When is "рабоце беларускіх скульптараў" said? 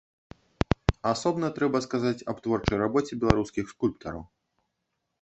2.85-4.29